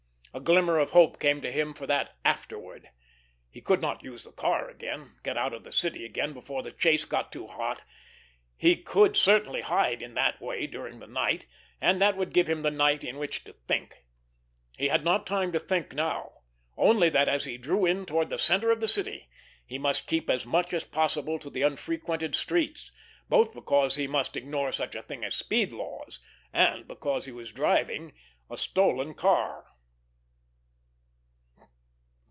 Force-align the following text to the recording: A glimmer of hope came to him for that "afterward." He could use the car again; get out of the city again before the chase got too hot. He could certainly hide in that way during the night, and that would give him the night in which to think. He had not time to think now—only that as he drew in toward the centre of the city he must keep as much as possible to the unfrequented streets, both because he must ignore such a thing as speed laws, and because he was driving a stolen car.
A 0.33 0.39
glimmer 0.39 0.79
of 0.79 0.91
hope 0.91 1.19
came 1.19 1.41
to 1.41 1.51
him 1.51 1.73
for 1.73 1.85
that 1.87 2.15
"afterward." 2.23 2.89
He 3.49 3.59
could 3.59 3.83
use 4.01 4.23
the 4.23 4.31
car 4.31 4.69
again; 4.69 5.17
get 5.23 5.35
out 5.37 5.51
of 5.53 5.65
the 5.65 5.73
city 5.73 6.05
again 6.05 6.31
before 6.31 6.63
the 6.63 6.71
chase 6.71 7.03
got 7.03 7.33
too 7.33 7.47
hot. 7.47 7.83
He 8.55 8.77
could 8.77 9.17
certainly 9.17 9.59
hide 9.59 10.01
in 10.01 10.13
that 10.13 10.39
way 10.41 10.67
during 10.67 10.99
the 10.99 11.05
night, 11.05 11.47
and 11.81 12.01
that 12.01 12.15
would 12.15 12.31
give 12.31 12.47
him 12.47 12.61
the 12.61 12.71
night 12.71 13.03
in 13.03 13.17
which 13.17 13.43
to 13.43 13.51
think. 13.67 14.05
He 14.77 14.87
had 14.87 15.03
not 15.03 15.27
time 15.27 15.51
to 15.51 15.59
think 15.59 15.91
now—only 15.93 17.09
that 17.09 17.27
as 17.27 17.43
he 17.43 17.57
drew 17.57 17.85
in 17.85 18.05
toward 18.05 18.29
the 18.29 18.39
centre 18.39 18.71
of 18.71 18.79
the 18.79 18.87
city 18.87 19.27
he 19.65 19.77
must 19.77 20.07
keep 20.07 20.29
as 20.29 20.45
much 20.45 20.73
as 20.73 20.85
possible 20.85 21.39
to 21.39 21.49
the 21.49 21.63
unfrequented 21.63 22.35
streets, 22.35 22.89
both 23.27 23.53
because 23.53 23.95
he 23.95 24.07
must 24.07 24.37
ignore 24.37 24.71
such 24.71 24.95
a 24.95 25.03
thing 25.03 25.25
as 25.25 25.35
speed 25.35 25.73
laws, 25.73 26.21
and 26.53 26.87
because 26.87 27.25
he 27.25 27.33
was 27.33 27.51
driving 27.51 28.13
a 28.49 28.55
stolen 28.55 29.13
car. 29.13 29.65